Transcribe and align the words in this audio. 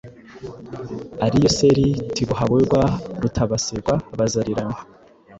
ari 1.25 1.37
Yoseri 1.43 1.87
Tibuhaburwa 2.13 2.81
Rutabasirwa 3.21 3.93
Buzariranwa 4.17 4.79